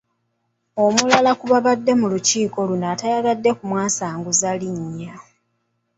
[0.85, 5.13] Omulala ku baabadde mu lukiiko luno ataayagadde kumwasanguza linnya.